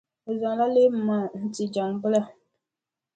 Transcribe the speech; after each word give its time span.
O 0.29 0.31
zaŋ 0.39 0.57
leemu 0.73 1.01
maa 1.07 1.25
n-ti 1.43 1.63
Jaŋʼ 1.73 1.97
bila. 2.01 2.21